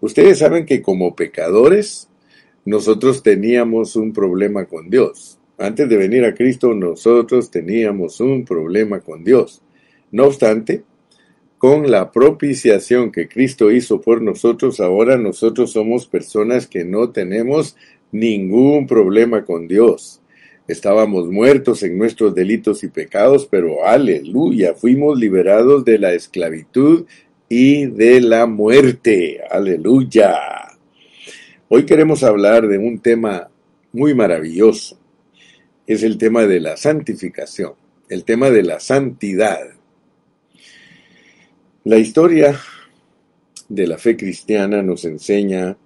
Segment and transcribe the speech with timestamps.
[0.00, 2.08] Ustedes saben que como pecadores,
[2.64, 5.38] nosotros teníamos un problema con Dios.
[5.58, 9.62] Antes de venir a Cristo, nosotros teníamos un problema con Dios.
[10.10, 10.84] No obstante,
[11.58, 17.76] con la propiciación que Cristo hizo por nosotros, ahora nosotros somos personas que no tenemos
[18.12, 20.22] ningún problema con Dios.
[20.66, 27.04] Estábamos muertos en nuestros delitos y pecados, pero aleluya, fuimos liberados de la esclavitud
[27.52, 29.40] y de la muerte.
[29.50, 30.38] Aleluya.
[31.68, 33.50] Hoy queremos hablar de un tema
[33.92, 34.96] muy maravilloso.
[35.84, 37.72] Es el tema de la santificación,
[38.08, 39.58] el tema de la santidad.
[41.82, 42.56] La historia
[43.68, 45.76] de la fe cristiana nos enseña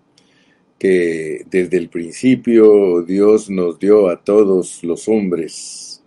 [0.78, 6.02] que desde el principio Dios nos dio a todos los hombres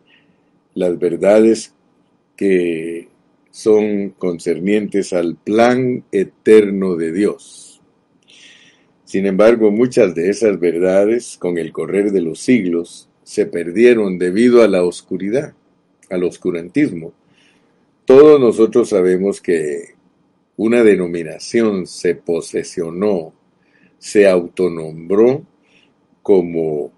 [0.75, 1.73] las verdades
[2.35, 3.07] que
[3.57, 7.81] son concernientes al plan eterno de Dios.
[9.03, 14.61] Sin embargo, muchas de esas verdades, con el correr de los siglos, se perdieron debido
[14.61, 15.55] a la oscuridad,
[16.11, 17.13] al oscurantismo,
[18.05, 19.95] todos nosotros sabemos que
[20.55, 23.33] una denominación se posesionó,
[23.97, 25.41] se autonombró
[26.21, 26.91] como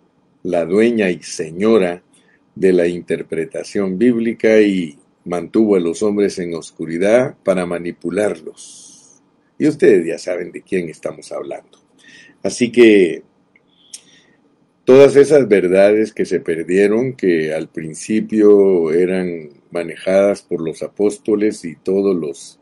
[0.43, 2.03] la dueña y señora
[2.53, 9.21] de la interpretación bíblica y mantuvo a los hombres en oscuridad para manipularlos.
[9.59, 11.77] Y ustedes ya saben de quién estamos hablando.
[12.41, 13.21] Así que
[14.85, 21.75] todas esas verdades que se perdieron, que al principio eran manejadas por los apóstoles y
[21.75, 22.59] todos los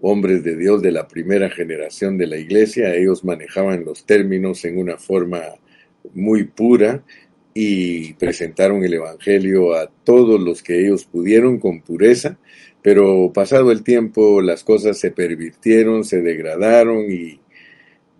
[0.00, 2.94] hombres de Dios de la primera generación de la iglesia.
[2.96, 5.42] Ellos manejaban los términos en una forma
[6.12, 7.04] muy pura
[7.54, 12.38] y presentaron el Evangelio a todos los que ellos pudieron con pureza,
[12.82, 17.40] pero pasado el tiempo las cosas se pervirtieron, se degradaron y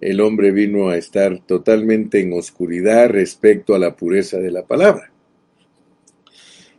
[0.00, 5.12] el hombre vino a estar totalmente en oscuridad respecto a la pureza de la palabra.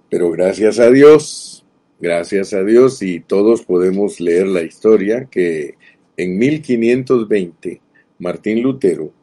[0.10, 1.66] Pero gracias a Dios,
[2.00, 5.76] gracias a Dios y todos podemos leer la historia que
[6.18, 7.82] en 1520
[8.20, 9.14] Martín Lutero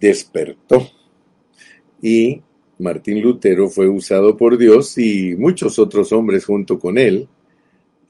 [0.00, 0.90] despertó
[2.04, 2.42] y
[2.80, 7.28] Martín Lutero fue usado por Dios y muchos otros hombres junto con él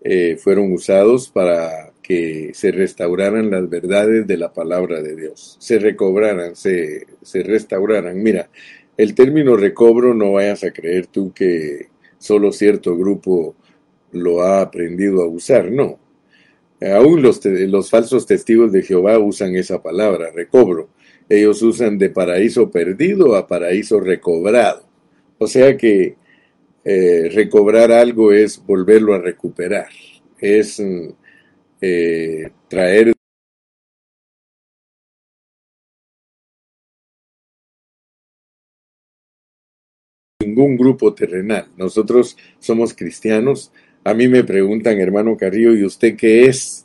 [0.03, 5.78] eh, fueron usados para que se restauraran las verdades de la palabra de Dios, se
[5.78, 8.21] recobraran, se, se restauraran.
[8.21, 8.50] Mira,
[8.97, 11.87] el término recobro no vayas a creer tú que
[12.19, 13.55] solo cierto grupo
[14.11, 16.00] lo ha aprendido a usar, no.
[16.81, 20.88] Aún los, los falsos testigos de Jehová usan esa palabra, recobro.
[21.28, 24.84] Ellos usan de paraíso perdido a paraíso recobrado.
[25.38, 26.16] O sea que
[26.84, 29.88] eh, recobrar algo es volverlo a recuperar,
[30.38, 30.82] es
[31.80, 33.14] eh, traer
[40.40, 41.68] ningún grupo terrenal.
[41.76, 43.72] Nosotros somos cristianos.
[44.04, 46.83] A mí me preguntan, hermano Carrillo, ¿y usted qué es?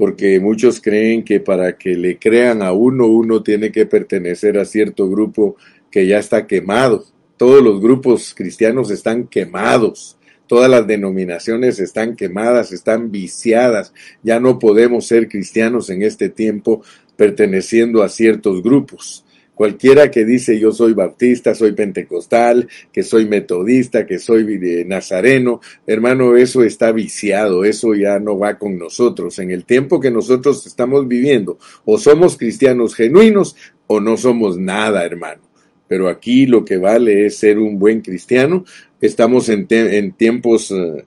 [0.00, 4.64] Porque muchos creen que para que le crean a uno, uno tiene que pertenecer a
[4.64, 5.56] cierto grupo
[5.90, 7.04] que ya está quemado.
[7.36, 10.16] Todos los grupos cristianos están quemados.
[10.46, 13.92] Todas las denominaciones están quemadas, están viciadas.
[14.22, 16.80] Ya no podemos ser cristianos en este tiempo
[17.14, 19.26] perteneciendo a ciertos grupos.
[19.60, 26.34] Cualquiera que dice yo soy bautista, soy pentecostal, que soy metodista, que soy nazareno, hermano,
[26.34, 29.38] eso está viciado, eso ya no va con nosotros.
[29.38, 33.54] En el tiempo que nosotros estamos viviendo, o somos cristianos genuinos
[33.86, 35.42] o no somos nada, hermano.
[35.86, 38.64] Pero aquí lo que vale es ser un buen cristiano.
[38.98, 39.66] Estamos en,
[40.12, 41.04] tiempos eh,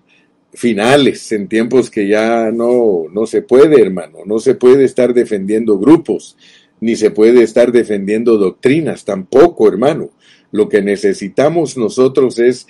[0.53, 5.79] finales, en tiempos que ya no, no se puede, hermano, no se puede estar defendiendo
[5.79, 6.37] grupos
[6.83, 10.09] ni se puede estar defendiendo doctrinas, tampoco, hermano.
[10.51, 12.67] Lo que necesitamos nosotros es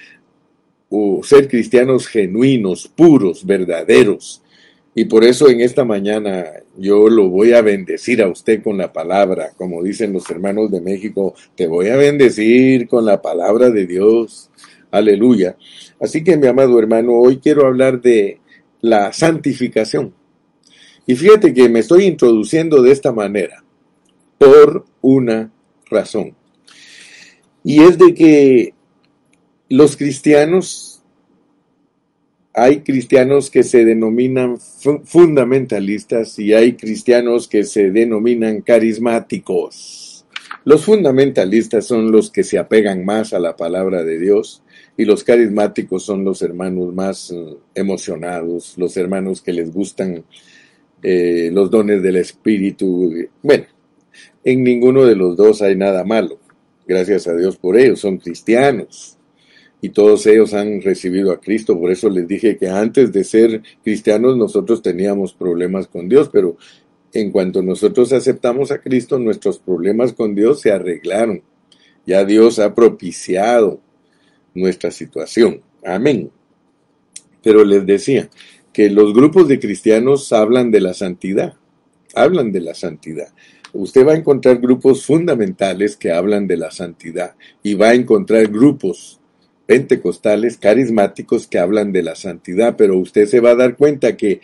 [1.23, 4.43] ser cristianos genuinos, puros, verdaderos.
[4.93, 6.45] Y por eso en esta mañana
[6.77, 10.81] yo lo voy a bendecir a usted con la palabra, como dicen los hermanos de
[10.81, 14.51] México, te voy a bendecir con la palabra de Dios.
[14.91, 15.57] Aleluya.
[15.99, 18.39] Así que mi amado hermano, hoy quiero hablar de
[18.79, 20.13] la santificación.
[21.07, 23.62] Y fíjate que me estoy introduciendo de esta manera
[24.37, 25.51] por una
[25.89, 26.35] razón.
[27.63, 28.73] Y es de que
[29.69, 31.01] los cristianos,
[32.53, 34.57] hay cristianos que se denominan
[35.05, 40.25] fundamentalistas y hay cristianos que se denominan carismáticos.
[40.65, 44.63] Los fundamentalistas son los que se apegan más a la palabra de Dios
[44.95, 50.23] y los carismáticos son los hermanos más eh, emocionados, los hermanos que les gustan
[51.01, 53.11] eh, los dones del Espíritu.
[53.41, 53.65] Bueno,
[54.43, 56.39] en ninguno de los dos hay nada malo.
[56.85, 59.17] Gracias a Dios por ellos, son cristianos.
[59.81, 61.77] Y todos ellos han recibido a Cristo.
[61.79, 66.57] Por eso les dije que antes de ser cristianos nosotros teníamos problemas con Dios, pero
[67.13, 71.43] en cuanto nosotros aceptamos a Cristo, nuestros problemas con Dios se arreglaron.
[72.05, 73.79] Ya Dios ha propiciado
[74.53, 75.61] nuestra situación.
[75.85, 76.31] Amén.
[77.41, 78.29] Pero les decía
[78.71, 81.55] que los grupos de cristianos hablan de la santidad,
[82.15, 83.33] hablan de la santidad.
[83.73, 87.33] Usted va a encontrar grupos fundamentales que hablan de la santidad
[87.63, 89.19] y va a encontrar grupos
[89.65, 94.41] pentecostales, carismáticos que hablan de la santidad, pero usted se va a dar cuenta que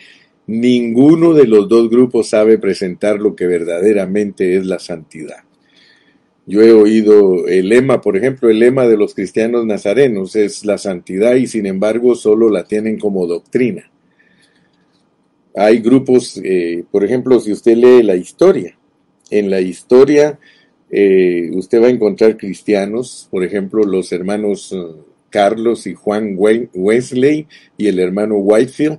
[0.48, 5.44] ninguno de los dos grupos sabe presentar lo que verdaderamente es la santidad.
[6.46, 10.78] Yo he oído el lema, por ejemplo, el lema de los cristianos nazarenos es la
[10.78, 13.88] santidad y sin embargo solo la tienen como doctrina.
[15.54, 18.76] Hay grupos, eh, por ejemplo, si usted lee la historia,
[19.30, 20.38] en la historia
[20.90, 24.84] eh, usted va a encontrar cristianos, por ejemplo, los hermanos eh,
[25.30, 27.46] Carlos y Juan Wesley
[27.76, 28.98] y el hermano Whitefield,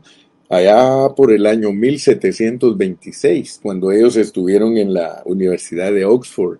[0.49, 6.59] allá por el año 1726, cuando ellos estuvieron en la Universidad de Oxford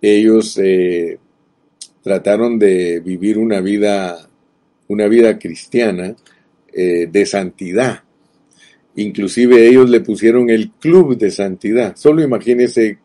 [0.00, 1.18] ellos eh,
[2.02, 4.28] trataron de vivir una vida,
[4.86, 6.14] una vida cristiana
[6.72, 8.04] de santidad.
[9.00, 11.96] Inclusive ellos le pusieron el club de santidad.
[11.96, 12.98] Solo imagínense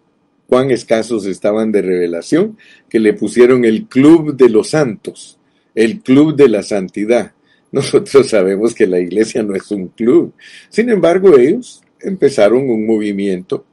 [0.48, 2.58] cuán escasos estaban de revelación
[2.90, 5.40] que le pusieron el club de los santos,
[5.76, 7.34] el club de la santidad.
[7.72, 10.34] Nosotros sabemos que la iglesia no es un club.
[10.70, 13.66] Sin embargo, ellos empezaron un movimiento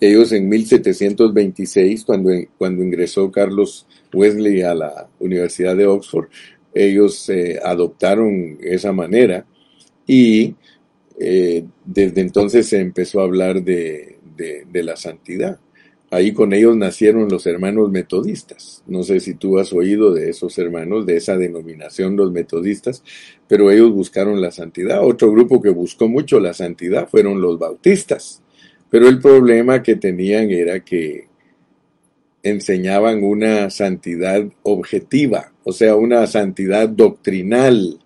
[0.00, 6.28] ellos en 1726, cuando, cuando ingresó Carlos Wesley a la Universidad de Oxford,
[6.72, 9.44] ellos eh, adoptaron esa manera
[10.06, 10.54] y
[11.22, 15.60] eh, desde entonces se empezó a hablar de, de, la santidad.
[16.10, 18.82] Ahí con ellos nacieron los hermanos metodistas.
[18.86, 23.04] No sé si tú has oído de esos hermanos, de esa denominación, los metodistas,
[23.46, 25.04] pero ellos buscaron la santidad.
[25.04, 28.42] Otro grupo que buscó mucho la santidad fueron los bautistas.
[28.88, 31.28] Pero el problema que tenían era que
[32.42, 37.99] enseñaban una santidad objetiva, o sea, una santidad doctrinal.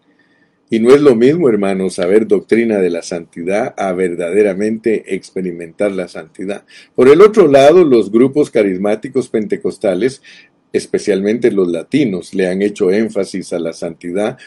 [0.71, 6.09] Y no es lo mismo, hermano, saber doctrina de la santidad a verdaderamente experimentar la
[6.09, 6.65] santidad.
[6.95, 10.23] Por el otro lado, los grupos carismáticos pentecostales,
[10.73, 14.39] especialmente los latinos, le han hecho énfasis a la santidad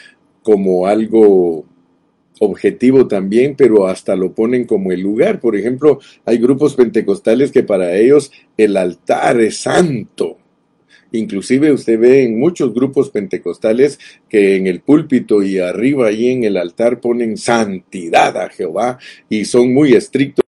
[0.42, 1.64] como algo
[2.40, 5.40] objetivo también, pero hasta lo ponen como el lugar.
[5.40, 10.38] Por ejemplo, hay grupos pentecostales que para ellos el altar es santo.
[11.12, 16.44] Inclusive usted ve en muchos grupos pentecostales que en el púlpito y arriba ahí en
[16.44, 20.44] el altar ponen santidad a Jehová y son muy estrictos.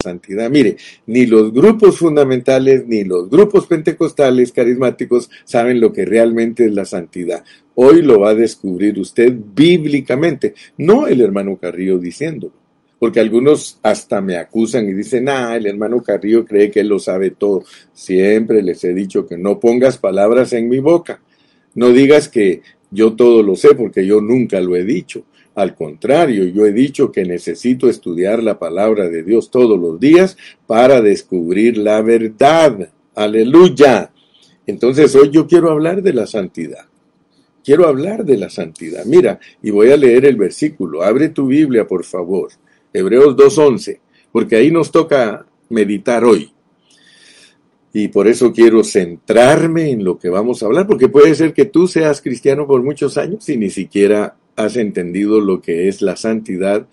[0.00, 0.48] santidad.
[0.48, 0.76] Mire,
[1.06, 6.84] ni los grupos fundamentales, ni los grupos pentecostales carismáticos saben lo que realmente es la
[6.84, 7.44] santidad.
[7.74, 12.67] Hoy lo va a descubrir usted bíblicamente, no el hermano Carrillo diciéndolo.
[12.98, 16.98] Porque algunos hasta me acusan y dicen, ah, el hermano Carrillo cree que él lo
[16.98, 17.64] sabe todo.
[17.92, 21.20] Siempre les he dicho que no pongas palabras en mi boca.
[21.74, 25.24] No digas que yo todo lo sé porque yo nunca lo he dicho.
[25.54, 30.36] Al contrario, yo he dicho que necesito estudiar la palabra de Dios todos los días
[30.66, 32.90] para descubrir la verdad.
[33.14, 34.12] Aleluya.
[34.66, 36.86] Entonces hoy yo quiero hablar de la santidad.
[37.64, 39.04] Quiero hablar de la santidad.
[39.04, 41.02] Mira, y voy a leer el versículo.
[41.02, 42.50] Abre tu Biblia, por favor.
[42.92, 44.00] Hebreos 2.11,
[44.32, 46.52] porque ahí nos toca meditar hoy.
[47.92, 51.64] Y por eso quiero centrarme en lo que vamos a hablar, porque puede ser que
[51.64, 56.16] tú seas cristiano por muchos años y ni siquiera has entendido lo que es la
[56.16, 56.86] santidad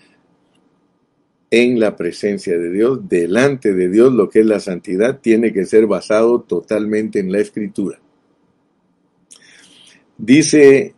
[1.52, 5.66] en la presencia de Dios, delante de Dios, lo que es la santidad tiene que
[5.66, 8.00] ser basado totalmente en la escritura.
[10.18, 10.94] Dice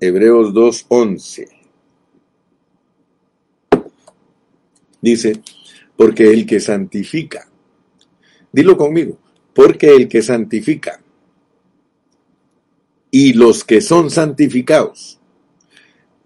[0.00, 1.55] Hebreos 2.11.
[5.00, 5.40] Dice,
[5.96, 7.48] porque el que santifica,
[8.52, 9.18] dilo conmigo,
[9.54, 11.00] porque el que santifica
[13.10, 15.20] y los que son santificados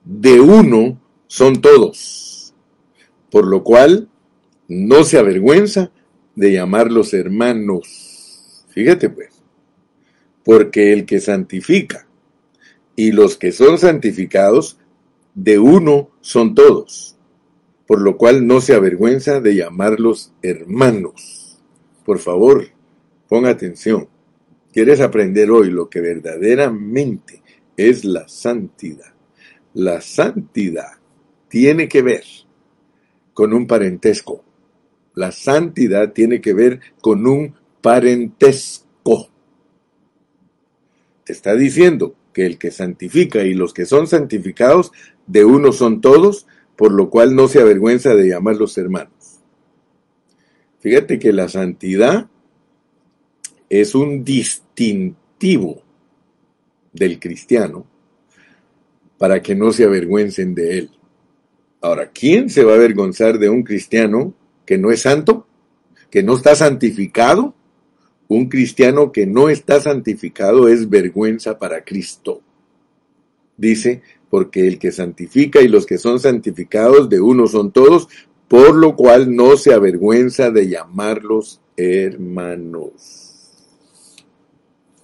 [0.05, 2.55] de uno son todos,
[3.31, 4.09] por lo cual
[4.69, 5.93] no se avergüenza
[6.35, 8.65] de llamarlos hermanos.
[8.71, 9.43] Fíjate pues,
[10.45, 12.07] porque el que santifica
[12.97, 14.79] y los que son santificados,
[15.35, 17.17] de uno son todos,
[17.91, 21.59] por lo cual no se avergüenza de llamarlos hermanos.
[22.05, 22.69] Por favor,
[23.29, 24.09] ponga atención.
[24.73, 27.43] ¿Quieres aprender hoy lo que verdaderamente
[27.77, 29.13] es la santidad?
[29.75, 31.01] La santidad
[31.49, 32.23] tiene que ver
[33.35, 34.45] con un parentesco.
[35.15, 39.31] La santidad tiene que ver con un parentesco.
[41.25, 44.93] Te está diciendo que el que santifica y los que son santificados
[45.27, 46.47] de uno son todos,
[46.81, 49.43] por lo cual no se avergüenza de llamarlos hermanos.
[50.79, 52.31] Fíjate que la santidad
[53.69, 55.83] es un distintivo
[56.95, 57.85] del cristiano
[59.19, 60.91] para que no se avergüencen de él.
[61.83, 64.33] Ahora, ¿quién se va a avergonzar de un cristiano
[64.65, 65.47] que no es santo?
[66.11, 67.55] ¿Que no está santificado?
[68.27, 72.41] Un cristiano que no está santificado es vergüenza para Cristo.
[73.59, 78.09] Dice, porque el que santifica y los que son santificados de uno son todos,
[78.49, 83.27] por lo cual no se avergüenza de llamarlos hermanos.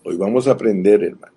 [0.04, 1.34] Hoy vamos a aprender, hermano.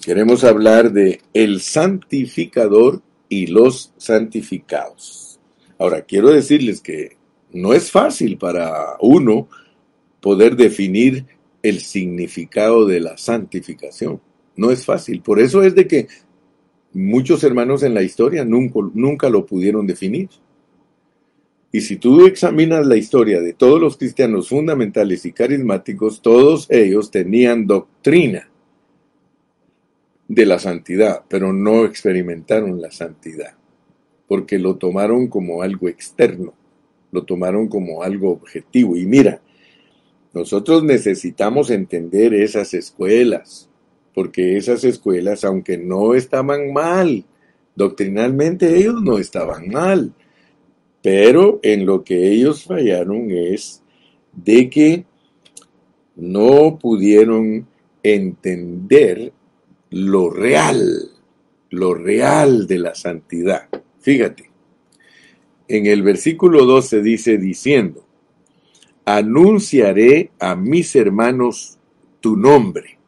[0.00, 5.40] Queremos hablar de el santificador y los santificados.
[5.78, 7.16] Ahora, quiero decirles que
[7.52, 9.48] no es fácil para uno
[10.20, 11.26] poder definir
[11.62, 14.20] el significado de la santificación.
[14.60, 15.22] No es fácil.
[15.22, 16.06] Por eso es de que
[16.92, 20.28] muchos hermanos en la historia nunca, nunca lo pudieron definir.
[21.72, 27.10] Y si tú examinas la historia de todos los cristianos fundamentales y carismáticos, todos ellos
[27.10, 28.50] tenían doctrina
[30.28, 33.54] de la santidad, pero no experimentaron la santidad,
[34.28, 36.52] porque lo tomaron como algo externo,
[37.12, 38.94] lo tomaron como algo objetivo.
[38.94, 39.40] Y mira,
[40.34, 43.69] nosotros necesitamos entender esas escuelas,
[44.20, 47.24] porque esas escuelas, aunque no estaban mal,
[47.74, 50.12] doctrinalmente ellos no estaban mal,
[51.00, 53.82] pero en lo que ellos fallaron es
[54.34, 55.06] de que
[56.16, 57.66] no pudieron
[58.02, 59.32] entender
[59.88, 61.10] lo real,
[61.70, 63.70] lo real de la santidad.
[64.00, 64.50] Fíjate,
[65.66, 68.04] en el versículo 12 dice diciendo,
[69.06, 71.78] anunciaré a mis hermanos
[72.20, 72.99] tu nombre.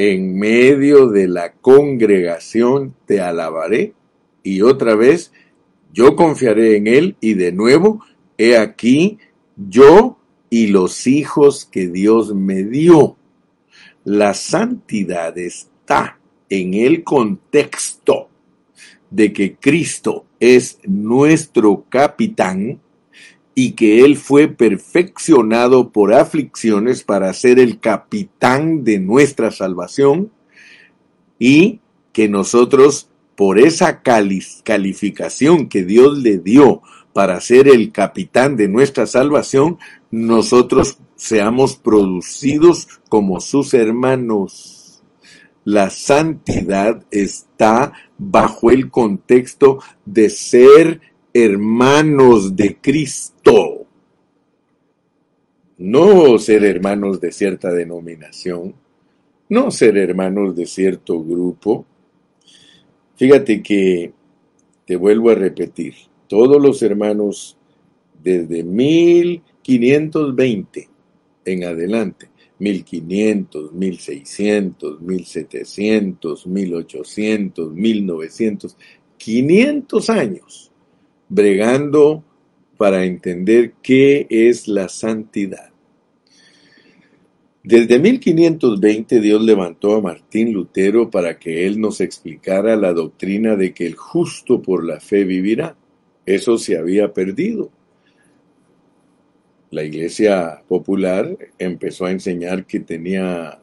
[0.00, 3.94] En medio de la congregación te alabaré
[4.44, 5.32] y otra vez
[5.92, 8.04] yo confiaré en Él y de nuevo,
[8.36, 9.18] he aquí
[9.56, 10.16] yo
[10.50, 13.16] y los hijos que Dios me dio.
[14.04, 18.28] La santidad está en el contexto
[19.10, 22.80] de que Cristo es nuestro capitán
[23.60, 30.30] y que Él fue perfeccionado por aflicciones para ser el capitán de nuestra salvación
[31.40, 31.80] y
[32.12, 39.08] que nosotros por esa calificación que Dios le dio para ser el capitán de nuestra
[39.08, 39.78] salvación,
[40.12, 45.02] nosotros seamos producidos como sus hermanos.
[45.64, 51.00] La santidad está bajo el contexto de ser
[51.32, 53.86] hermanos de Cristo.
[55.78, 58.74] No ser hermanos de cierta denominación,
[59.48, 61.86] no ser hermanos de cierto grupo,
[63.18, 64.12] Fíjate que,
[64.86, 65.94] te vuelvo a repetir,
[66.28, 67.56] todos los hermanos
[68.22, 70.88] desde 1520
[71.44, 72.28] en adelante,
[72.60, 78.76] 1500, 1600, 1700, 1800, 1900,
[79.16, 80.67] 500 años
[81.28, 82.24] bregando
[82.76, 85.70] para entender qué es la santidad.
[87.62, 93.74] Desde 1520 Dios levantó a Martín Lutero para que él nos explicara la doctrina de
[93.74, 95.76] que el justo por la fe vivirá.
[96.24, 97.70] Eso se había perdido.
[99.70, 103.60] La iglesia popular empezó a enseñar que tenía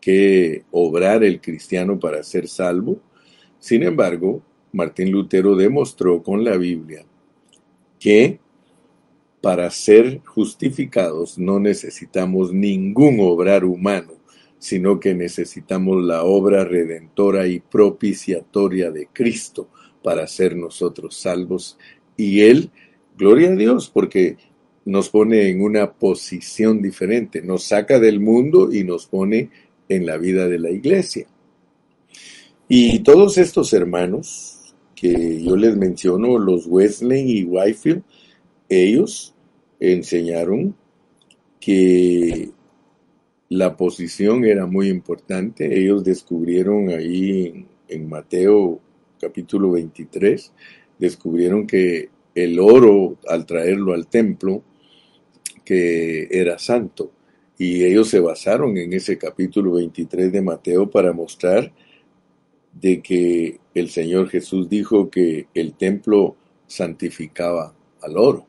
[0.00, 3.00] que obrar el cristiano para ser salvo.
[3.58, 4.42] Sin embargo,
[4.72, 7.04] Martín Lutero demostró con la Biblia
[7.98, 8.40] que
[9.40, 14.14] para ser justificados no necesitamos ningún obrar humano,
[14.58, 19.68] sino que necesitamos la obra redentora y propiciatoria de Cristo
[20.02, 21.78] para ser nosotros salvos.
[22.16, 22.70] Y Él,
[23.16, 24.36] gloria a Dios, porque
[24.84, 29.50] nos pone en una posición diferente, nos saca del mundo y nos pone
[29.88, 31.26] en la vida de la iglesia.
[32.68, 34.55] Y todos estos hermanos
[34.96, 38.02] que yo les menciono, los Wesley y Whitefield,
[38.68, 39.34] ellos
[39.78, 40.74] enseñaron
[41.60, 42.50] que
[43.50, 45.78] la posición era muy importante.
[45.78, 48.80] Ellos descubrieron ahí en, Mateo
[49.20, 50.52] capítulo 23,
[50.98, 54.62] descubrieron que el oro al traerlo al templo,
[55.64, 57.12] que era santo,
[57.58, 61.72] Y ellos se basaron en ese capítulo 23 de Mateo para mostrar
[62.72, 66.34] de que el Señor Jesús dijo que el templo
[66.66, 68.46] santificaba al oro.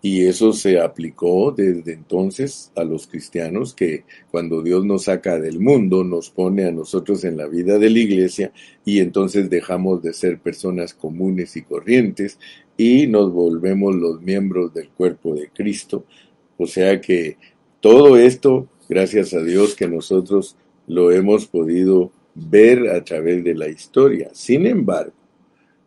[0.00, 5.60] Y eso se aplicó desde entonces a los cristianos que cuando Dios nos saca del
[5.60, 8.52] mundo nos pone a nosotros en la vida de la iglesia
[8.86, 12.38] y entonces dejamos de ser personas comunes y corrientes
[12.78, 16.06] y nos volvemos los miembros del cuerpo de Cristo.
[16.56, 17.36] O sea que
[17.80, 23.68] todo esto, gracias a Dios que nosotros lo hemos podido ver a través de la
[23.68, 24.30] historia.
[24.32, 25.12] Sin embargo,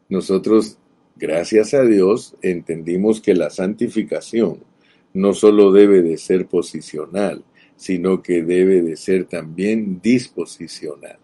[0.10, 0.78] nosotros
[1.18, 4.60] Gracias a Dios entendimos que la santificación
[5.14, 7.46] no solo debe de ser posicional,
[7.78, 11.18] sino que debe de ser también disposicional.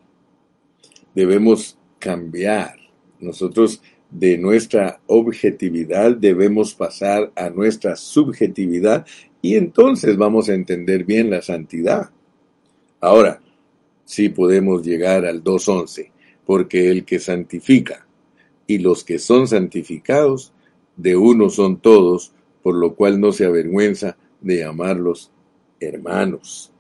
[1.14, 2.76] Debemos cambiar.
[3.20, 9.06] Nosotros de nuestra objetividad debemos pasar a nuestra subjetividad
[9.42, 12.12] y entonces vamos a entender bien la santidad.
[13.02, 13.42] Ahora,
[14.06, 16.12] sí podemos llegar al 2.11,
[16.46, 18.08] porque el que santifica
[18.68, 20.54] y los que son santificados,
[20.96, 25.32] de uno son todos, por lo cual no se avergüenza de llamarlos
[25.80, 26.72] hermanos.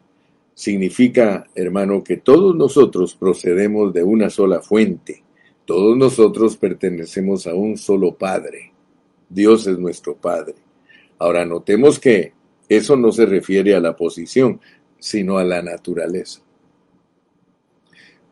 [0.54, 5.24] Significa, hermano, que todos nosotros procedemos de una sola fuente,
[5.66, 8.74] todos nosotros pertenecemos a un solo Padre.
[9.30, 10.56] Dios es nuestro Padre.
[11.18, 12.34] Ahora notemos que
[12.68, 14.60] eso no se refiere a la posición,
[15.00, 16.42] sino a la naturaleza.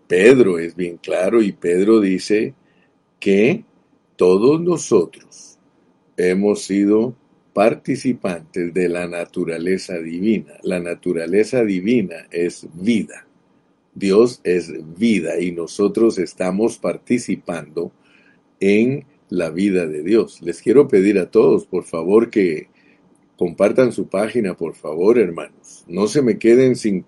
[0.09, 2.55] Pedro es bien claro y Pedro dice
[3.19, 3.63] que
[4.15, 5.59] todos nosotros
[6.17, 7.15] hemos sido
[7.53, 10.53] participantes de la naturaleza divina.
[10.63, 13.27] La naturaleza divina es vida.
[13.93, 17.91] Dios es vida y nosotros estamos participando
[18.59, 20.41] en la vida de Dios.
[20.41, 22.69] Les quiero pedir a todos, por favor, que
[23.37, 25.85] compartan su página, por favor, hermanos.
[25.87, 27.05] No se me queden sin,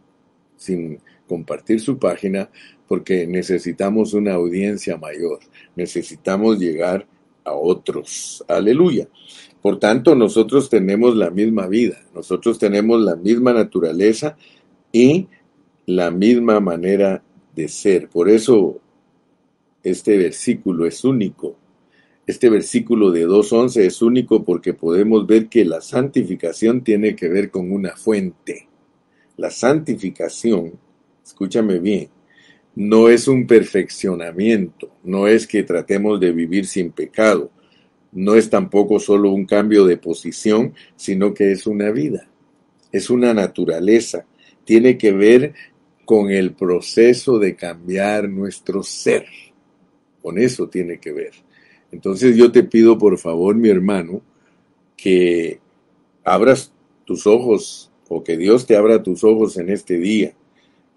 [0.55, 2.51] sin compartir su página
[2.91, 5.39] porque necesitamos una audiencia mayor,
[5.77, 7.07] necesitamos llegar
[7.45, 8.43] a otros.
[8.49, 9.07] Aleluya.
[9.61, 14.35] Por tanto, nosotros tenemos la misma vida, nosotros tenemos la misma naturaleza
[14.91, 15.29] y
[15.85, 17.23] la misma manera
[17.55, 18.09] de ser.
[18.09, 18.81] Por eso
[19.81, 21.55] este versículo es único.
[22.27, 27.51] Este versículo de 2.11 es único porque podemos ver que la santificación tiene que ver
[27.51, 28.67] con una fuente.
[29.37, 30.73] La santificación,
[31.23, 32.09] escúchame bien,
[32.75, 37.51] no es un perfeccionamiento, no es que tratemos de vivir sin pecado,
[38.11, 42.29] no es tampoco solo un cambio de posición, sino que es una vida,
[42.91, 44.25] es una naturaleza,
[44.63, 45.53] tiene que ver
[46.05, 49.25] con el proceso de cambiar nuestro ser,
[50.21, 51.31] con eso tiene que ver.
[51.91, 54.21] Entonces yo te pido por favor, mi hermano,
[54.95, 55.59] que
[56.23, 56.73] abras
[57.05, 60.33] tus ojos o que Dios te abra tus ojos en este día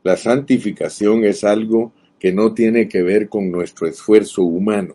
[0.04, 4.94] la santificación es algo que no tiene que ver con nuestro esfuerzo humano,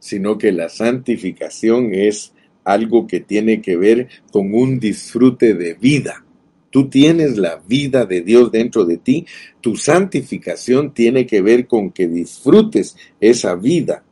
[0.00, 2.32] sino que la santificación es
[2.64, 6.24] algo que tiene que ver con un disfrute de vida.
[6.70, 9.24] Tú tienes la vida de Dios dentro de ti.
[9.60, 14.04] Tu santificación tiene que ver con que disfrutes esa vida.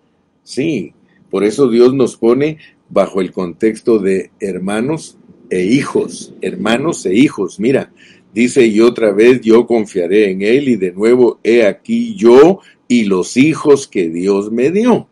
[0.44, 0.94] Sí,
[1.30, 5.18] por eso Dios nos pone bajo el contexto de hermanos
[5.50, 7.58] e hijos, hermanos e hijos.
[7.60, 7.92] Mira,
[8.38, 13.02] Dice, y otra vez yo confiaré en Él y de nuevo he aquí yo y
[13.02, 15.08] los hijos que Dios me dio.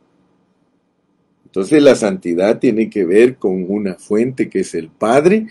[1.45, 5.49] Entonces la santidad tiene que ver con una fuente que es el Padre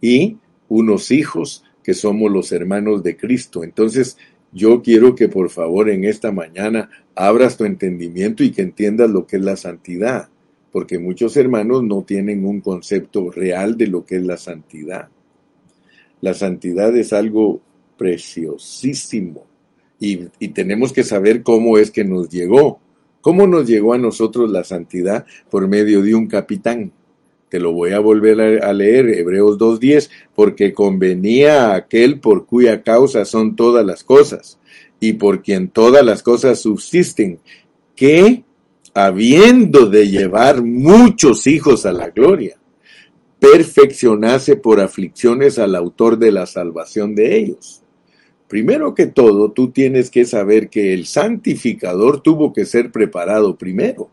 [0.00, 0.36] y
[0.68, 3.64] unos hijos que somos los hermanos de Cristo.
[3.64, 4.16] Entonces
[4.52, 9.26] yo quiero que por favor en esta mañana abras tu entendimiento y que entiendas lo
[9.26, 10.28] que es la santidad,
[10.70, 15.08] porque muchos hermanos no tienen un concepto real de lo que es la santidad.
[16.22, 17.60] La santidad es algo
[17.98, 19.44] preciosísimo
[20.02, 22.80] y, tenemos que saber cómo es que nos llegó.
[23.20, 26.90] ¿Cómo nos llegó a nosotros la santidad por medio de un capitán?
[27.48, 32.82] Te lo voy a volver a, leer, Hebreos 2.10, porque convenía a aquel por cuya
[32.82, 34.58] causa son todas las cosas,
[34.98, 37.38] y por quien todas las cosas subsisten,
[37.94, 38.42] que,
[38.94, 42.56] habiendo de llevar muchos hijos a la gloria,
[43.42, 47.82] perfeccionase por aflicciones al autor de la salvación de ellos.
[48.46, 54.08] Primero que todo, tú tienes que saber que el santificador tuvo que ser preparado primero.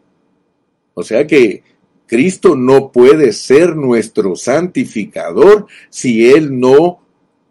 [0.96, 1.62] O sea que
[2.08, 7.00] Cristo no puede ser nuestro santificador si Él no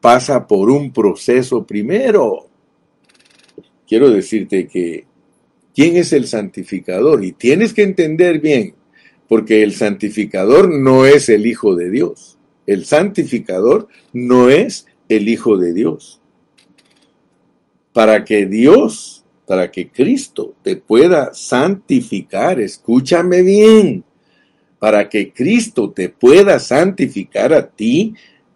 [0.01, 2.49] pasa por un proceso primero.
[3.87, 5.05] Quiero decirte que,
[5.73, 7.25] ¿quién es el santificador?
[7.25, 8.75] Y tienes que entender bien,
[9.29, 12.39] porque el santificador no es el Hijo de Dios.
[12.67, 16.21] El santificador no es el Hijo de Dios.
[17.93, 24.05] Para que Dios, para que Cristo te pueda santificar, escúchame bien,
[24.79, 28.15] para que Cristo te pueda santificar a ti,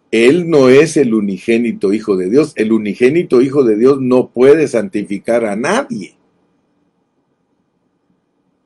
[0.09, 2.53] Él no es el unigénito Hijo de Dios.
[2.55, 6.15] El unigénito Hijo de Dios no puede santificar a nadie.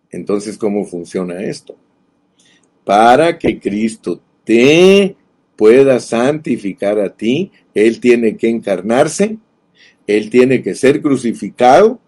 [0.09, 1.75] Entonces, ¿cómo funciona esto?
[2.88, 5.17] Para que Cristo te
[5.58, 9.39] pueda santificar a ti, Él tiene que encarnarse,
[10.08, 12.00] Él tiene que ser crucificado,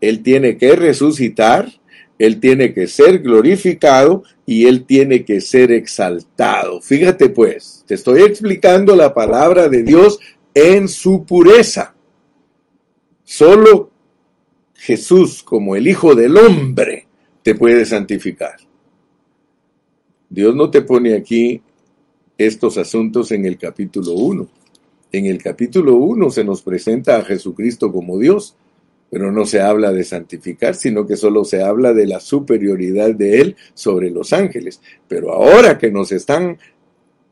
[0.00, 1.72] Él tiene que resucitar,
[2.16, 6.80] Él tiene que ser glorificado y Él tiene que ser exaltado.
[6.80, 10.20] Fíjate pues, te estoy explicando la palabra de Dios
[10.54, 11.96] en su pureza.
[13.24, 13.90] Solo
[14.76, 17.08] Jesús como el Hijo del Hombre
[17.42, 18.69] te puede santificar.
[20.30, 21.60] Dios no te pone aquí
[22.38, 24.48] estos asuntos en el capítulo 1.
[25.10, 28.54] En el capítulo 1 se nos presenta a Jesucristo como Dios,
[29.10, 33.40] pero no se habla de santificar, sino que solo se habla de la superioridad de
[33.40, 34.80] Él sobre los ángeles.
[35.08, 36.58] Pero ahora que nos están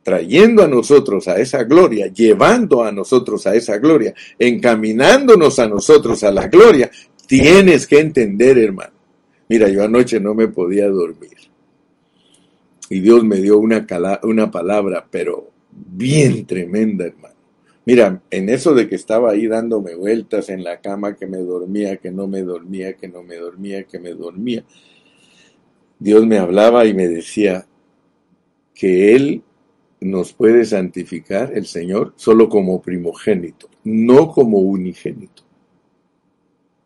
[0.03, 6.25] trayendo a nosotros a esa gloria, llevando a nosotros a esa gloria, encaminándonos a nosotros
[6.25, 6.91] a la gloria,
[7.29, 8.99] tienes que entender, hermano,
[9.49, 11.38] Mira, yo anoche no me podía dormir.
[12.91, 13.87] Y Dios me dio una,
[14.23, 17.35] una palabra, pero bien tremenda, hermano.
[17.85, 21.97] Mira, en eso de que estaba ahí dándome vueltas en la cama, que me dormía,
[21.97, 24.65] que no me dormía, que no me dormía, que me dormía,
[25.99, 27.67] Dios me hablaba y me decía
[28.75, 29.43] que Él
[30.01, 35.43] nos puede santificar, el Señor, solo como primogénito, no como unigénito.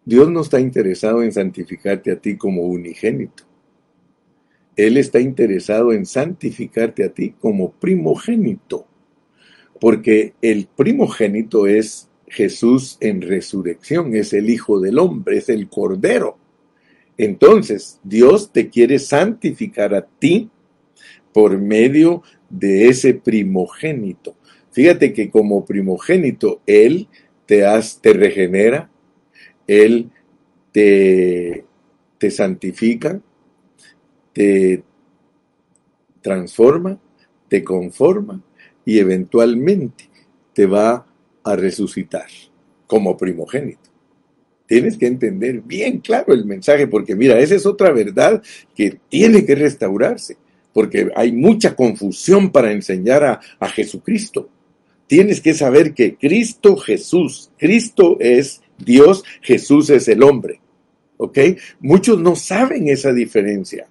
[0.05, 3.45] Dios no está interesado en santificarte a ti como unigénito.
[4.77, 8.87] Él está interesado en santificarte a ti como primogénito.
[9.81, 16.39] Porque el primogénito es Jesús en resurrección, es el Hijo del Hombre, es el Cordero.
[17.19, 20.51] Entonces, Dios te quiere santificar a ti
[21.33, 24.37] por medio de ese primogénito.
[24.71, 27.09] Fíjate que como primogénito, Él
[27.47, 27.65] te,
[28.01, 28.91] te regenera,
[29.67, 30.11] él
[30.73, 31.65] te,
[32.19, 33.21] te santifica,
[34.33, 34.83] te
[36.21, 36.99] transforma,
[37.49, 38.43] te conforma
[38.85, 40.09] y eventualmente
[40.55, 41.07] te va
[41.45, 42.27] a resucitar
[42.87, 43.91] como primogénito.
[44.67, 48.43] Tienes que entender bien claro el mensaje, porque mira, esa es otra verdad
[48.75, 50.37] que tiene que restaurarse,
[50.73, 54.49] porque hay mucha confusión para enseñar a, a Jesucristo.
[55.07, 60.61] Tienes que saber que Cristo Jesús, Cristo es Dios, Jesús es el hombre.
[61.19, 61.39] ¿Ok?
[61.81, 63.87] Muchos no saben esa diferencia.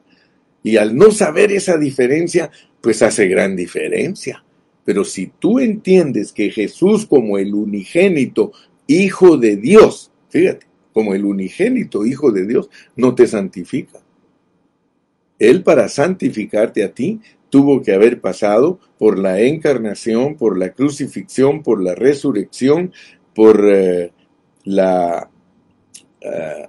[0.63, 4.43] Y al no saber esa diferencia, pues hace gran diferencia.
[4.83, 8.51] Pero si tú entiendes que Jesús como el unigénito
[8.87, 13.99] Hijo de Dios, fíjate, como el unigénito Hijo de Dios, no te santifica.
[15.39, 21.63] Él para santificarte a ti tuvo que haber pasado por la encarnación, por la crucifixión,
[21.63, 22.91] por la resurrección,
[23.33, 24.11] por eh,
[24.63, 25.29] la
[26.21, 26.67] eh,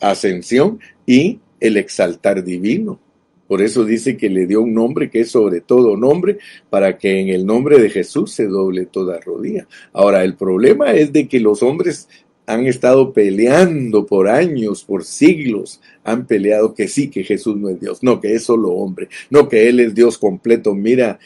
[0.00, 2.98] ascensión y el exaltar divino.
[3.46, 6.38] Por eso dice que le dio un nombre que es sobre todo nombre,
[6.70, 9.66] para que en el nombre de Jesús se doble toda rodilla.
[9.92, 12.08] Ahora, el problema es de que los hombres
[12.46, 17.80] han estado peleando por años, por siglos, han peleado que sí, que Jesús no es
[17.80, 20.74] Dios, no, que es solo hombre, no, que Él es Dios completo.
[20.74, 21.18] Mira,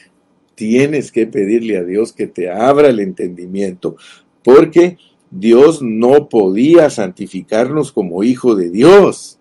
[0.55, 3.97] tienes que pedirle a Dios que te abra el entendimiento
[4.43, 4.99] porque
[5.31, 9.39] Dios no podía santificarnos como hijo de Dios,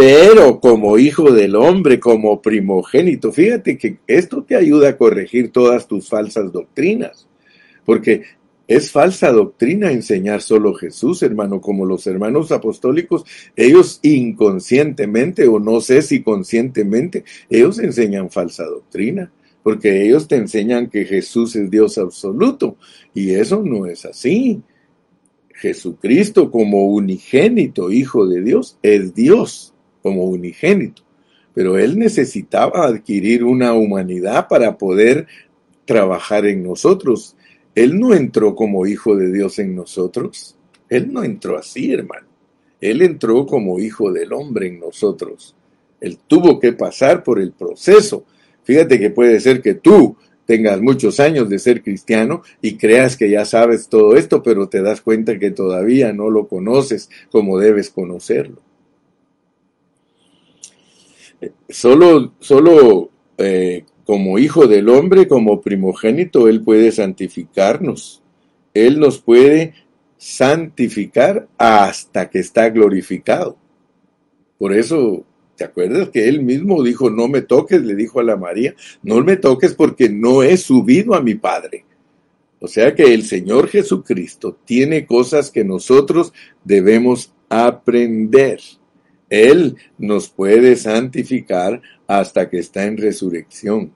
[0.00, 3.32] pero como hijo del hombre, como primogénito.
[3.32, 7.28] Fíjate que esto te ayuda a corregir todas tus falsas doctrinas,
[7.84, 8.22] porque
[8.66, 15.82] es falsa doctrina enseñar solo Jesús, hermano, como los hermanos apostólicos, ellos inconscientemente o no
[15.82, 19.30] sé si conscientemente, ellos enseñan falsa doctrina
[19.62, 22.78] porque ellos te enseñan que Jesús es Dios absoluto
[23.12, 24.62] y eso no es así.
[25.52, 31.02] Jesucristo como unigénito, Hijo de Dios, es Dios como unigénito,
[31.54, 35.26] pero Él necesitaba adquirir una humanidad para poder
[35.84, 37.36] trabajar en nosotros.
[37.74, 40.56] Él no entró como Hijo de Dios en nosotros.
[40.88, 42.26] Él no entró así, hermano.
[42.80, 45.54] Él entró como Hijo del Hombre en nosotros.
[46.00, 48.24] Él tuvo que pasar por el proceso
[48.70, 53.30] Fíjate que puede ser que tú tengas muchos años de ser cristiano y creas que
[53.30, 57.90] ya sabes todo esto, pero te das cuenta que todavía no lo conoces como debes
[57.90, 58.62] conocerlo.
[61.68, 68.22] Solo, solo eh, como hijo del hombre, como primogénito, Él puede santificarnos.
[68.74, 69.74] Él nos puede
[70.16, 73.56] santificar hasta que está glorificado.
[74.58, 75.24] Por eso,
[75.56, 77.82] ¿te acuerdas que Él mismo dijo, no me toques?
[77.82, 81.84] Le dijo a la María, no me toques porque no he subido a mi Padre.
[82.60, 88.60] O sea que el Señor Jesucristo tiene cosas que nosotros debemos aprender.
[89.30, 93.92] Él nos puede santificar hasta que está en resurrección,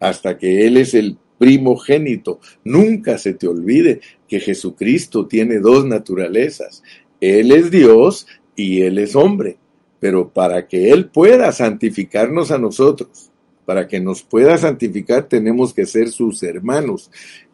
[0.00, 2.40] hasta que Él es el primogénito.
[2.64, 6.82] Nunca se te olvide que Jesucristo tiene dos naturalezas.
[7.20, 9.56] Él es Dios y Él es hombre.
[10.00, 13.30] Pero para que Él pueda santificarnos a nosotros,
[13.64, 17.10] para que nos pueda santificar tenemos que ser sus hermanos.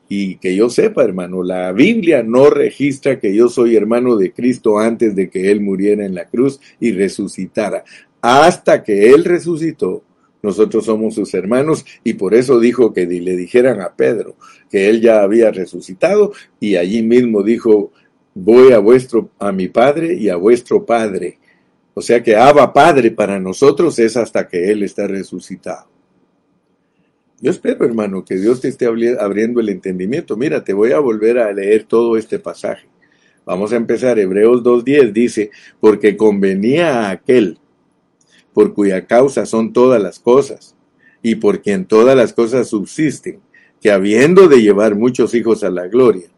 [0.09, 4.79] Y que yo sepa, hermano, la Biblia no registra que yo soy hermano de Cristo
[4.79, 7.85] antes de que Él muriera en la cruz y resucitara.
[8.21, 10.03] Hasta que Él resucitó,
[10.43, 14.37] nosotros somos sus hermanos y por eso dijo que le dijeran a Pedro
[14.71, 17.93] que Él ya había resucitado y allí mismo dijo,
[18.35, 21.39] voy a vuestro, a mi Padre y a vuestro Padre.
[21.95, 25.94] O sea que Abba Padre para nosotros es hasta que Él está resucitado.
[27.45, 30.35] Yo espero, hermano, que Dios te esté abriendo el entendimiento.
[30.35, 32.89] Mira, te voy a volver a leer todo este pasaje.
[33.45, 34.19] Vamos a empezar.
[34.19, 37.59] Hebreos 2.10 dice, porque convenía a aquel
[38.55, 40.75] por cuya causa son todas las cosas,
[41.23, 43.41] y por quien todas las cosas subsisten,
[43.79, 46.29] que habiendo de llevar muchos hijos a la gloria,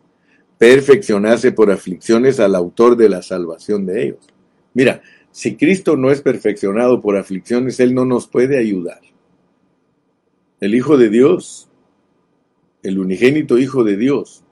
[0.59, 4.27] perfeccionase por aflicciones al autor de la salvación de ellos.
[4.75, 8.99] Mira, si Cristo no es perfeccionado por aflicciones, Él no nos puede ayudar
[10.67, 11.69] el Hijo de Dios,
[12.83, 14.43] el unigénito Hijo de Dios,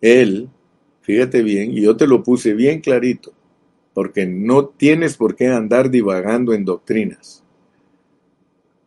[0.00, 0.48] Él,
[1.02, 3.32] fíjate bien, y yo te lo puse bien clarito,
[3.92, 7.42] porque no tienes por qué andar divagando en doctrinas.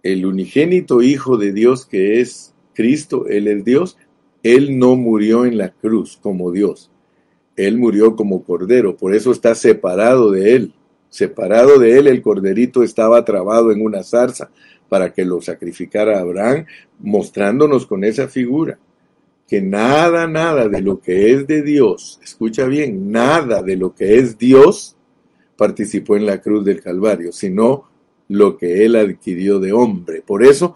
[0.02, 3.98] El unigénito Hijo de Dios que es Cristo, Él es Dios,
[4.44, 6.90] Él no murió en la cruz como Dios,
[7.58, 10.74] Él murió como Cordero, por eso está separado de Él.
[11.14, 14.50] Separado de Él, el Corderito estaba trabado en una zarza,
[14.90, 16.66] para que lo sacrificara Abraham,
[17.02, 18.80] mostrándonos con esa figura
[19.48, 24.18] que nada, nada de lo que es de Dios, escucha bien, nada de lo que
[24.18, 24.96] es Dios
[25.56, 27.84] participó en la cruz del Calvario, sino
[28.30, 30.24] lo que él adquirió de hombre.
[30.26, 30.74] Por eso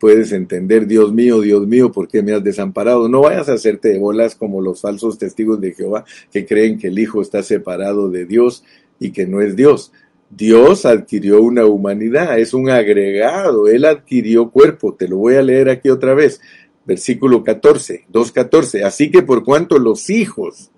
[0.00, 3.08] puedes entender, Dios mío, Dios mío, ¿por qué me has desamparado?
[3.08, 6.88] No vayas a hacerte de bolas como los falsos testigos de Jehová que creen que
[6.88, 8.64] el Hijo está separado de Dios
[9.04, 9.92] y que no es Dios.
[10.30, 14.94] Dios adquirió una humanidad, es un agregado, Él adquirió cuerpo.
[14.94, 16.40] Te lo voy a leer aquí otra vez.
[16.86, 18.82] Versículo 14, 2.14.
[18.84, 20.70] Así que por cuanto los hijos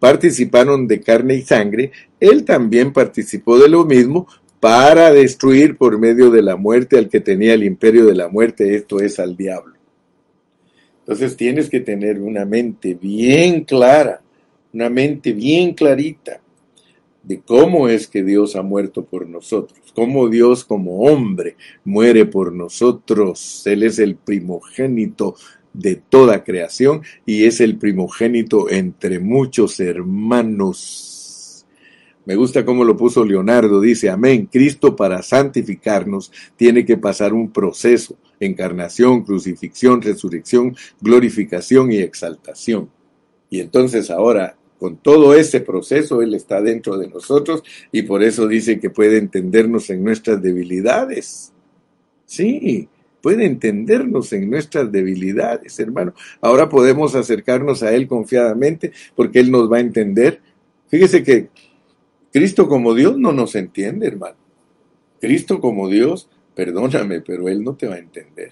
[0.00, 4.26] participaron de carne y sangre, Él también participó de lo mismo
[4.58, 8.74] para destruir por medio de la muerte al que tenía el imperio de la muerte,
[8.74, 9.74] esto es al diablo.
[11.00, 14.20] Entonces tienes que tener una mente bien clara,
[14.72, 16.41] una mente bien clarita
[17.22, 22.52] de cómo es que Dios ha muerto por nosotros, cómo Dios como hombre muere por
[22.52, 23.62] nosotros.
[23.66, 25.36] Él es el primogénito
[25.72, 31.12] de toda creación y es el primogénito entre muchos hermanos.
[32.24, 37.50] Me gusta cómo lo puso Leonardo, dice, amén, Cristo para santificarnos tiene que pasar un
[37.50, 42.90] proceso, encarnación, crucifixión, resurrección, glorificación y exaltación.
[43.50, 48.48] Y entonces ahora con todo ese proceso Él está dentro de nosotros y por eso
[48.48, 51.52] dice que puede entendernos en nuestras debilidades.
[52.26, 52.88] Sí,
[53.20, 56.14] puede entendernos en nuestras debilidades, hermano.
[56.40, 60.40] Ahora podemos acercarnos a Él confiadamente porque Él nos va a entender.
[60.88, 61.48] Fíjese que
[62.32, 64.36] Cristo como Dios no nos entiende, hermano.
[65.20, 68.50] Cristo como Dios, perdóname, pero Él no te va a entender.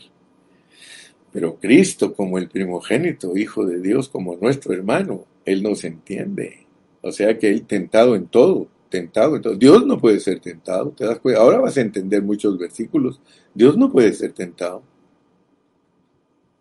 [1.33, 6.67] Pero Cristo como el primogénito, Hijo de Dios, como nuestro hermano, Él nos entiende.
[7.03, 9.55] O sea que Él tentado en todo, tentado en todo.
[9.55, 11.41] Dios no puede ser tentado, ¿te das cuenta?
[11.41, 13.21] Ahora vas a entender muchos versículos.
[13.55, 14.83] Dios no puede ser tentado.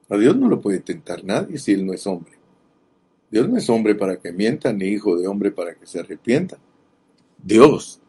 [0.10, 2.34] A Dios no lo puede tentar nadie si Él no es hombre.
[3.30, 6.58] Dios no es hombre para que mienta, ni hijo de hombre para que se arrepienta.
[7.38, 8.02] Dios,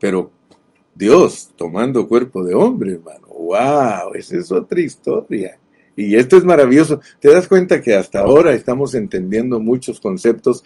[0.00, 0.32] pero
[0.94, 3.28] Dios tomando cuerpo de hombre, hermano.
[3.28, 4.14] ¡Wow!
[4.14, 5.58] Esa es otra historia.
[5.96, 7.00] Y esto es maravilloso.
[7.20, 10.64] Te das cuenta que hasta ahora estamos entendiendo muchos conceptos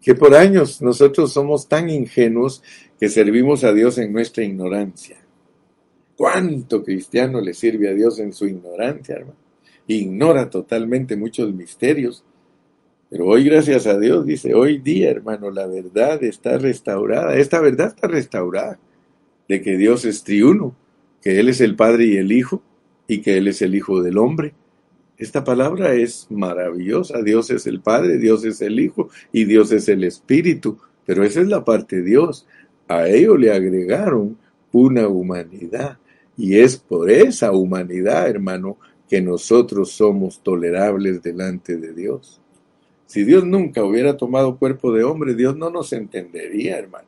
[0.00, 2.62] que por años nosotros somos tan ingenuos
[3.00, 5.16] que servimos a Dios en nuestra ignorancia.
[6.16, 9.38] ¿Cuánto cristiano le sirve a Dios en su ignorancia, hermano?
[9.86, 12.24] Ignora totalmente muchos misterios.
[13.10, 17.36] Pero hoy, gracias a Dios, dice, hoy día, hermano, la verdad está restaurada.
[17.36, 18.78] Esta verdad está restaurada.
[19.48, 20.74] De que Dios es triuno,
[21.22, 22.62] que Él es el Padre y el Hijo,
[23.08, 24.54] y que Él es el Hijo del Hombre.
[25.18, 27.22] Esta palabra es maravillosa.
[27.22, 30.78] Dios es el Padre, Dios es el Hijo y Dios es el Espíritu.
[31.06, 32.46] Pero esa es la parte de Dios.
[32.88, 34.36] A ello le agregaron
[34.72, 35.98] una humanidad.
[36.36, 38.76] Y es por esa humanidad, hermano,
[39.08, 42.40] que nosotros somos tolerables delante de Dios.
[43.06, 47.06] Si Dios nunca hubiera tomado cuerpo de hombre, Dios no nos entendería, hermano.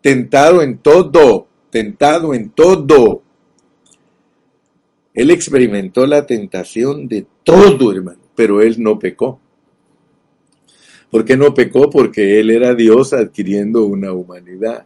[0.00, 3.22] Tentado en todo, tentado en todo.
[5.16, 9.40] Él experimentó la tentación de todo, hermano, pero él no pecó.
[11.10, 11.88] ¿Por qué no pecó?
[11.88, 14.84] Porque él era Dios adquiriendo una humanidad.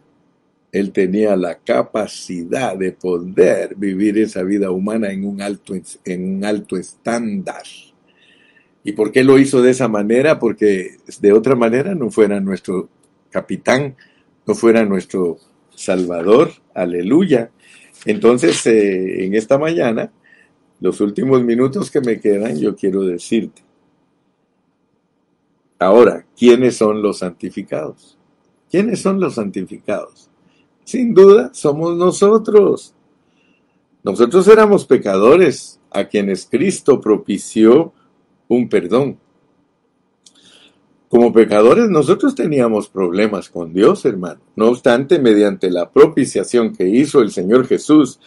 [0.71, 5.73] Él tenía la capacidad de poder vivir esa vida humana en un alto,
[6.05, 7.63] en un alto estándar.
[8.85, 10.39] ¿Y por qué lo hizo de esa manera?
[10.39, 12.87] Porque de otra manera no fuera nuestro
[13.31, 13.97] capitán,
[14.47, 15.39] no fuera nuestro
[15.75, 16.51] Salvador.
[16.73, 17.51] Aleluya.
[18.05, 20.09] Entonces, eh, en esta mañana,
[20.81, 23.61] los últimos minutos que me quedan, yo quiero decirte.
[25.79, 28.17] Ahora, ¿quiénes son los santificados?
[28.69, 30.29] ¿Quiénes son los santificados?
[30.83, 32.93] Sin duda, somos nosotros.
[34.03, 37.93] Nosotros éramos pecadores a quienes Cristo propició
[38.47, 39.19] un perdón.
[41.09, 44.39] Como pecadores nosotros teníamos problemas con Dios, hermano.
[44.55, 48.19] No obstante, mediante la propiciación que hizo el Señor Jesús,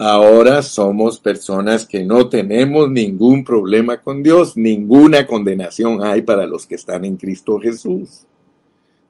[0.00, 6.66] ahora somos personas que no tenemos ningún problema con Dios, ninguna condenación hay para los
[6.66, 8.22] que están en Cristo Jesús.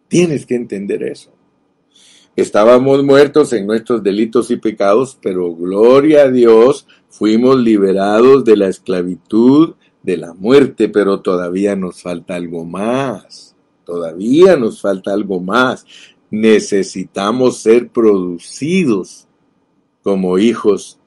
[0.08, 1.30] Tienes que entender eso.
[2.34, 8.66] Estábamos muertos en nuestros delitos y pecados, pero gloria a Dios, fuimos liberados de la
[8.66, 13.54] esclavitud de la muerte, pero todavía nos falta algo más.
[13.84, 15.86] Todavía nos falta algo más.
[16.32, 19.28] Necesitamos ser producidos
[20.02, 20.98] como hijos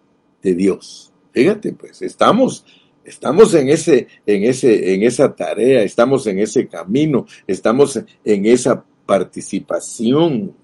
[0.41, 1.11] de Dios.
[1.31, 2.65] Fíjate, pues, estamos
[3.05, 8.85] estamos en ese en ese en esa tarea, estamos en ese camino, estamos en esa
[9.05, 10.55] participación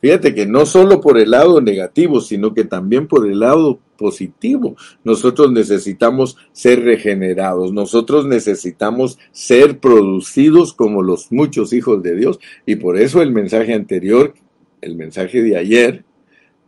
[0.00, 4.76] Fíjate que no solo por el lado negativo, sino que también por el lado positivo.
[5.04, 12.38] Nosotros necesitamos ser regenerados, nosotros necesitamos ser producidos como los muchos hijos de Dios.
[12.66, 14.34] Y por eso el mensaje anterior,
[14.82, 16.04] el mensaje de ayer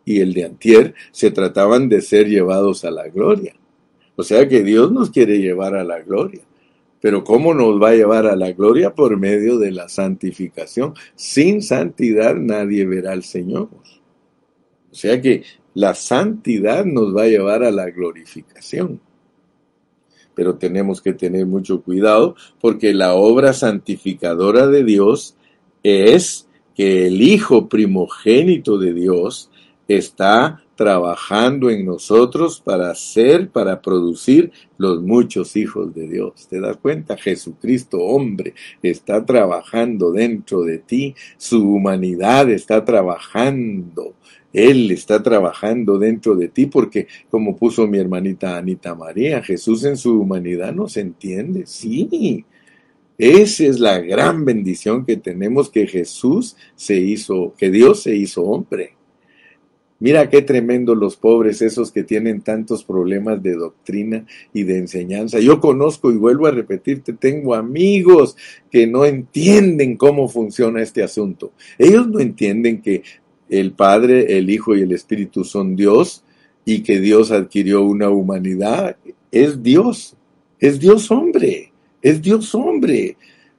[0.08, 3.54] y el de antier, se trataban de ser llevados a la gloria.
[4.16, 6.40] O sea que Dios nos quiere llevar a la gloria.
[6.98, 8.94] Pero ¿cómo nos va a llevar a la gloria?
[8.94, 10.94] Por medio de la santificación.
[11.14, 13.68] Sin santidad nadie verá al Señor.
[14.90, 15.42] O sea que
[15.74, 19.02] la santidad nos va a llevar a la glorificación.
[20.34, 25.36] Pero tenemos que tener mucho cuidado porque la obra santificadora de Dios
[25.82, 29.50] es que el Hijo primogénito de Dios
[29.88, 36.46] está trabajando en nosotros para ser, para producir los muchos hijos de Dios.
[36.48, 37.16] ¿Te das cuenta?
[37.16, 44.14] Jesucristo, hombre, está trabajando dentro de ti, su humanidad está trabajando.
[44.53, 49.96] Él está trabajando dentro de ti porque, como puso mi hermanita Anita María, Jesús en
[49.96, 51.66] su humanidad nos entiende.
[51.66, 52.44] Sí,
[53.18, 58.44] esa es la gran bendición que tenemos que Jesús se hizo, que Dios se hizo
[58.44, 58.97] hombre.
[60.00, 65.40] Mira qué tremendo los pobres, esos que tienen tantos problemas de doctrina y de enseñanza.
[65.40, 68.37] Yo conozco y vuelvo a repetirte, tengo amigos
[68.70, 71.52] que no entienden cómo funciona este asunto.
[71.78, 73.02] Ellos no entienden que
[73.48, 76.22] el Padre, el Hijo y el Espíritu son Dios
[76.64, 78.96] y que Dios adquirió una humanidad.
[79.32, 80.16] Es Dios,
[80.61, 83.16] es Dios hombre, es Dios hombre.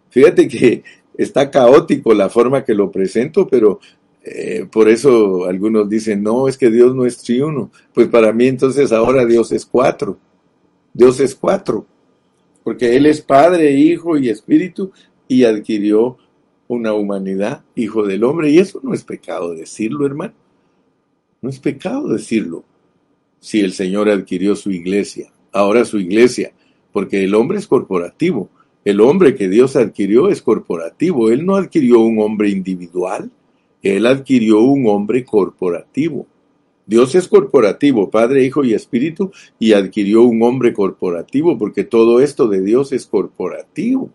[0.10, 0.84] Fíjate que
[1.18, 3.80] está caótico la forma que lo presento, pero
[4.32, 7.72] eh, por eso algunos dicen, no, es que Dios no es triuno.
[7.94, 10.20] Pues para mí entonces ahora Dios es cuatro.
[10.94, 11.88] Dios es cuatro.
[12.64, 14.92] Porque Él es Padre, Hijo y Espíritu
[15.28, 16.18] y adquirió
[16.68, 18.52] una humanidad, Hijo del Hombre.
[18.52, 20.34] Y eso no es pecado decirlo, hermano.
[21.42, 22.64] No es pecado decirlo.
[23.40, 26.52] Si el Señor adquirió su iglesia, ahora su iglesia,
[26.92, 28.50] porque el hombre es corporativo.
[28.86, 31.32] El hombre que Dios adquirió es corporativo.
[31.32, 33.32] Él no adquirió un hombre individual.
[33.82, 36.28] Él adquirió un hombre corporativo.
[36.86, 42.48] Dios es corporativo, Padre, Hijo y Espíritu, y adquirió un hombre corporativo, porque todo esto
[42.48, 44.10] de Dios es corporativo.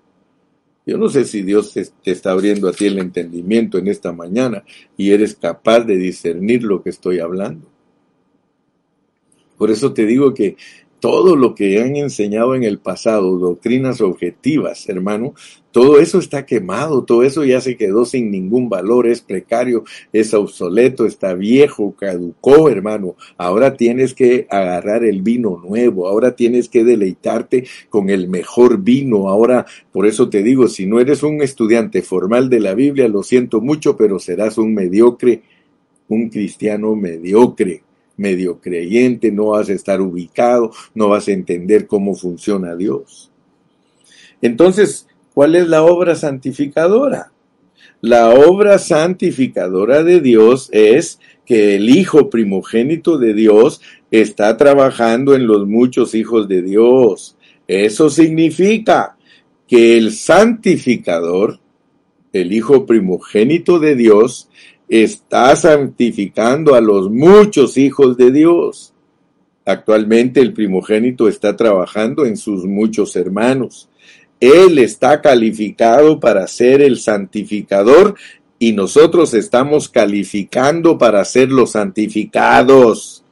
[0.87, 4.65] Yo no sé si Dios te está abriendo a ti el entendimiento en esta mañana
[4.97, 7.69] y eres capaz de discernir lo que estoy hablando.
[9.57, 10.57] Por eso te digo que
[11.05, 15.35] todo lo que han enseñado en el pasado, doctrinas objetivas, hermano,
[15.71, 19.85] todo eso está quemado, todo eso ya se quedó sin ningún valor, es precario,
[20.15, 23.17] es obsoleto, está viejo, caducó, hermano.
[23.37, 29.29] Ahora tienes que agarrar el vino nuevo, ahora tienes que deleitarte con el mejor vino.
[29.29, 33.23] Ahora, por eso te digo, si no eres un estudiante formal de la Biblia, lo
[33.23, 35.43] siento mucho, pero serás un mediocre,
[36.09, 37.84] un cristiano mediocre
[38.17, 43.31] medio creyente, no vas a estar ubicado, no vas a entender cómo funciona Dios.
[44.41, 47.33] Entonces, ¿cuál es la obra santificadora?
[48.01, 55.47] La obra santificadora de Dios es que el Hijo primogénito de Dios está trabajando en
[55.47, 57.37] los muchos hijos de Dios.
[57.67, 59.17] Eso significa
[59.67, 61.61] que el santificador,
[62.33, 64.51] el Hijo primogénito de Dios,
[65.03, 68.95] está santificando a los muchos hijos de Dios.
[69.65, 73.89] Actualmente el primogénito está trabajando en sus muchos hermanos.
[74.39, 78.15] Él está calificado para ser el santificador
[78.61, 83.25] y nosotros estamos calificando para ser los santificados.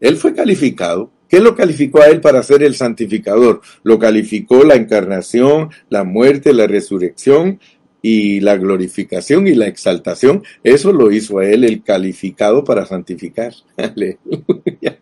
[0.00, 1.10] Él fue calificado.
[1.28, 3.60] ¿Qué lo calificó a él para ser el santificador?
[3.82, 7.60] Lo calificó la encarnación, la muerte, la resurrección
[8.08, 13.52] y la glorificación y la exaltación, eso lo hizo a él el calificado para santificar.
[13.76, 15.00] Aleluya.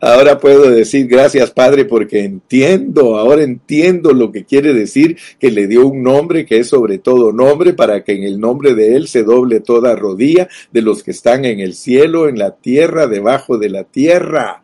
[0.00, 5.66] Ahora puedo decir gracias Padre porque entiendo, ahora entiendo lo que quiere decir que le
[5.66, 9.08] dio un nombre que es sobre todo nombre para que en el nombre de Él
[9.08, 13.56] se doble toda rodilla de los que están en el cielo, en la tierra, debajo
[13.56, 14.62] de la tierra.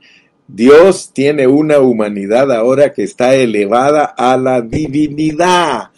[0.49, 5.92] Dios tiene una humanidad ahora que está elevada a la divinidad.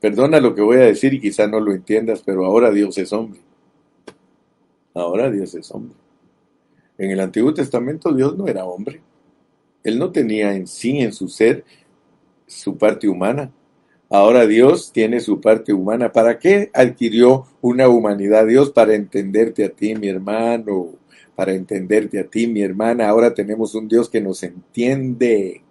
[0.00, 3.12] Perdona lo que voy a decir y quizá no lo entiendas, pero ahora Dios es
[3.12, 3.40] hombre.
[4.94, 5.96] Ahora Dios es hombre.
[6.96, 9.00] En el Antiguo Testamento Dios no era hombre.
[9.84, 11.64] Él no tenía en sí, en su ser,
[12.46, 13.50] su parte humana.
[14.08, 16.12] Ahora Dios tiene su parte humana.
[16.12, 18.70] ¿Para qué adquirió una humanidad Dios?
[18.70, 20.88] Para entenderte a ti, mi hermano.
[21.36, 23.08] Para entenderte a ti, mi hermana.
[23.08, 25.62] Ahora tenemos un Dios que nos entiende.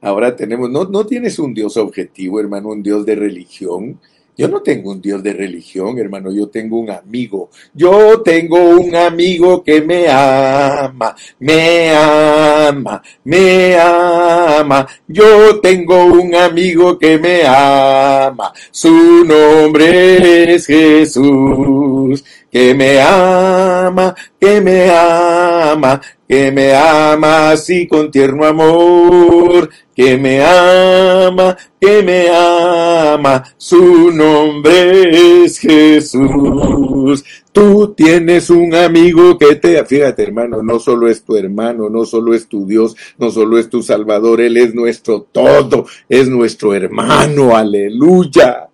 [0.00, 3.98] Ahora tenemos, no, no tienes un Dios objetivo, hermano, un Dios de religión.
[4.36, 7.50] Yo no tengo un Dios de religión, hermano, yo tengo un amigo.
[7.72, 14.88] Yo tengo un amigo que me ama, me ama, me ama.
[15.06, 18.52] Yo tengo un amigo que me ama.
[18.72, 28.10] Su nombre es Jesús, que me ama, que me ama, que me ama así con
[28.10, 37.24] tierno amor, que me ama, que me ama, su nombre es Jesús.
[37.52, 42.34] Tú tienes un amigo que te, fíjate hermano, no solo es tu hermano, no solo
[42.34, 47.54] es tu Dios, no solo es tu Salvador, Él es nuestro todo, es nuestro hermano,
[47.54, 48.68] aleluya.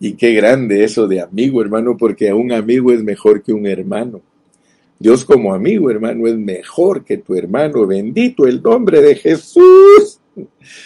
[0.00, 4.20] Y qué grande eso de amigo, hermano, porque un amigo es mejor que un hermano.
[4.98, 7.86] Dios como amigo, hermano, es mejor que tu hermano.
[7.86, 10.20] Bendito el nombre de Jesús.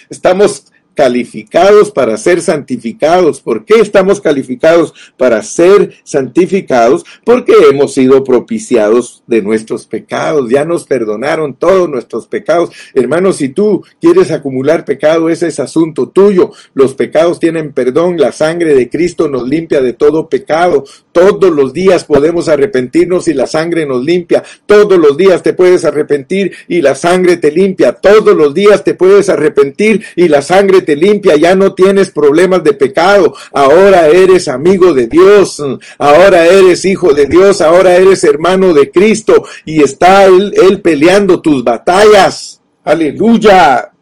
[0.08, 0.66] Estamos
[0.98, 3.40] calificados para ser santificados.
[3.40, 7.04] ¿Por qué estamos calificados para ser santificados?
[7.24, 10.50] Porque hemos sido propiciados de nuestros pecados.
[10.50, 12.70] Ya nos perdonaron todos nuestros pecados.
[12.94, 16.50] Hermanos, si tú quieres acumular pecado, ese es asunto tuyo.
[16.74, 18.18] Los pecados tienen perdón.
[18.18, 20.82] La sangre de Cristo nos limpia de todo pecado.
[21.12, 24.42] Todos los días podemos arrepentirnos y la sangre nos limpia.
[24.66, 27.92] Todos los días te puedes arrepentir y la sangre te limpia.
[27.92, 32.62] Todos los días te puedes arrepentir y la sangre te limpia, ya no tienes problemas
[32.64, 35.62] de pecado, ahora eres amigo de Dios,
[35.98, 41.40] ahora eres hijo de Dios, ahora eres hermano de Cristo y está él, él peleando
[41.40, 42.60] tus batallas.
[42.84, 43.92] Aleluya.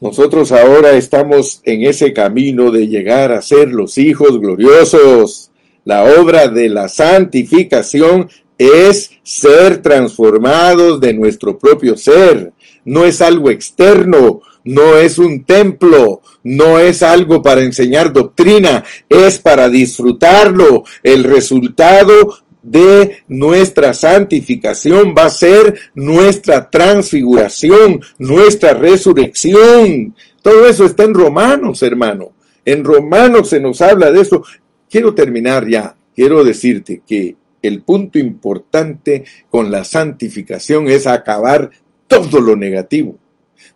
[0.00, 5.50] Nosotros ahora estamos en ese camino de llegar a ser los hijos gloriosos.
[5.84, 12.52] La obra de la santificación es ser transformados de nuestro propio ser.
[12.84, 19.38] No es algo externo, no es un templo, no es algo para enseñar doctrina, es
[19.38, 20.84] para disfrutarlo.
[21.02, 30.14] El resultado de nuestra santificación va a ser nuestra transfiguración, nuestra resurrección.
[30.42, 32.32] Todo eso está en Romanos, hermano.
[32.64, 34.44] En Romanos se nos habla de eso.
[34.88, 35.96] Quiero terminar ya.
[36.14, 41.70] Quiero decirte que el punto importante con la santificación es acabar
[42.06, 43.18] todo lo negativo.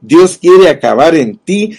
[0.06, 1.76] Dios quiere acabar en ti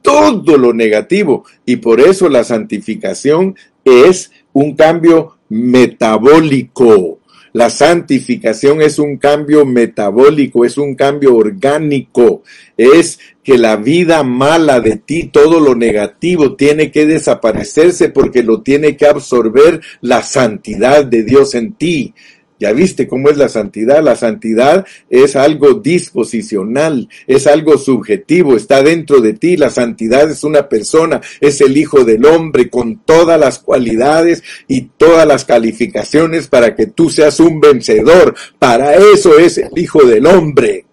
[0.00, 7.20] todo lo negativo y por eso la santificación es un cambio metabólico.
[7.54, 12.42] La santificación es un cambio metabólico, es un cambio orgánico,
[12.76, 18.62] es que la vida mala de ti, todo lo negativo tiene que desaparecerse porque lo
[18.62, 22.12] tiene que absorber la santidad de Dios en ti.
[22.60, 24.02] Ya viste cómo es la santidad.
[24.02, 29.56] La santidad es algo disposicional, es algo subjetivo, está dentro de ti.
[29.56, 34.82] La santidad es una persona, es el Hijo del Hombre con todas las cualidades y
[34.96, 38.34] todas las calificaciones para que tú seas un vencedor.
[38.58, 40.86] Para eso es el Hijo del Hombre.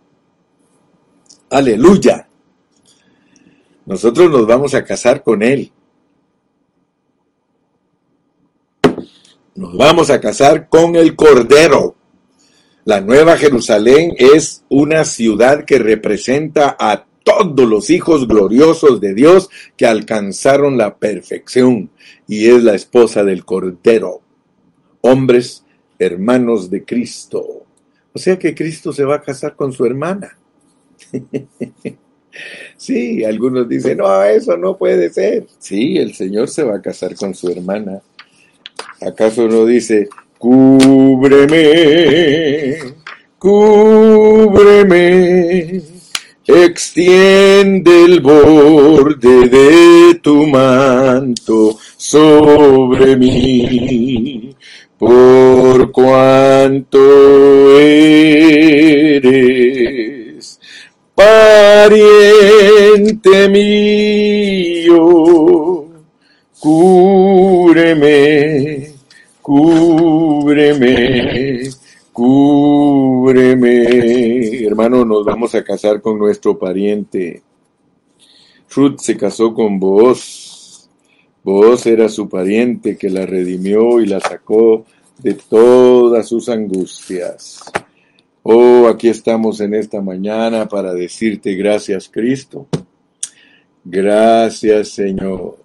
[1.50, 2.28] Aleluya.
[3.86, 5.72] Nosotros nos vamos a casar con Él.
[9.54, 11.96] Nos vamos a casar con el Cordero.
[12.86, 19.50] La Nueva Jerusalén es una ciudad que representa a todos los hijos gloriosos de Dios
[19.76, 21.90] que alcanzaron la perfección
[22.28, 24.22] y es la esposa del Cordero.
[25.02, 25.66] Hombres,
[26.00, 27.66] hermanos de Cristo.
[28.14, 30.38] O sea que Cristo se va a casar con su hermana.
[32.78, 35.46] sí, algunos dicen, no, eso no puede ser.
[35.60, 38.02] Sí, el Señor se va a casar con su hermana.
[39.04, 41.58] ¿Acaso no dice, cúbreme,
[43.40, 45.02] cúbreme,
[46.46, 54.56] extiende el borde de tu manto sobre mí,
[55.00, 57.00] por cuanto
[57.80, 59.32] eres
[61.16, 62.30] pariente
[63.50, 64.96] mío,
[66.60, 68.32] cúbreme
[69.42, 70.92] Cúbreme,
[72.14, 73.84] cúbreme.
[74.66, 77.42] Hermano, nos vamos a casar con nuestro pariente.
[78.70, 80.88] Ruth se casó con vos.
[81.44, 84.86] Vos era su pariente que la redimió y la sacó
[85.18, 87.64] de todas sus angustias.
[88.44, 92.68] Oh, aquí estamos en esta mañana para decirte gracias Cristo.
[93.84, 95.61] Gracias Señor.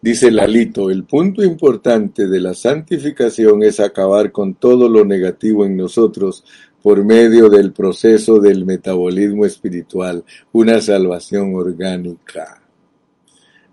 [0.00, 5.76] Dice Lalito, el punto importante de la santificación es acabar con todo lo negativo en
[5.76, 6.44] nosotros
[6.82, 12.62] por medio del proceso del metabolismo espiritual, una salvación orgánica.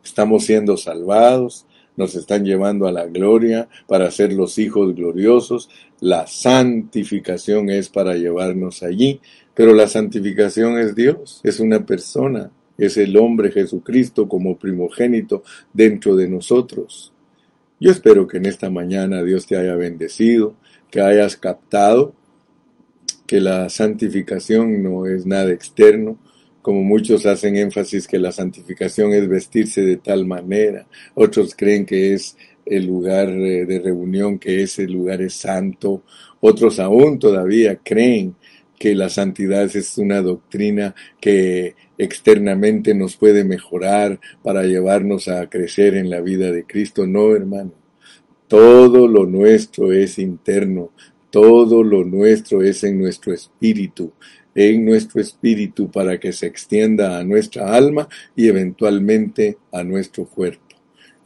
[0.04, 5.70] Estamos siendo salvados, nos están llevando a la gloria para ser los hijos gloriosos.
[6.00, 9.22] La santificación es para llevarnos allí,
[9.54, 16.16] pero la santificación es Dios, es una persona, es el hombre Jesucristo como primogénito dentro
[16.16, 17.14] de nosotros.
[17.80, 20.56] Yo espero que en esta mañana Dios te haya bendecido,
[20.90, 22.14] que hayas captado
[23.28, 26.18] que la santificación no es nada externo,
[26.62, 32.14] como muchos hacen énfasis que la santificación es vestirse de tal manera, otros creen que
[32.14, 36.04] es el lugar eh, de reunión, que ese lugar es santo,
[36.40, 38.36] otros aún todavía creen
[38.78, 45.96] que la santidad es una doctrina que externamente nos puede mejorar para llevarnos a crecer
[45.96, 47.08] en la vida de Cristo.
[47.08, 47.74] No, hermano.
[48.48, 50.92] Todo lo nuestro es interno,
[51.32, 54.14] todo lo nuestro es en nuestro espíritu,
[54.54, 60.62] en nuestro espíritu para que se extienda a nuestra alma y eventualmente a nuestro cuerpo.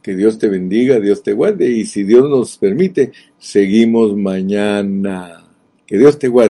[0.01, 5.45] Que Dios te bendiga, Dios te guarde y si Dios nos permite, seguimos mañana.
[5.85, 6.37] Que Dios te guarde.